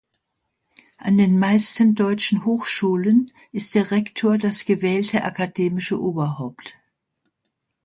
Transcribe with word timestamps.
An 0.97 1.19
den 1.19 1.37
meisten 1.37 1.93
deutschen 1.93 2.43
Hochschulen 2.43 3.27
ist 3.51 3.75
der 3.75 3.91
Rektor 3.91 4.39
das 4.39 4.65
gewählte 4.65 5.23
akademische 5.23 6.01
Oberhaupt. 6.01 6.73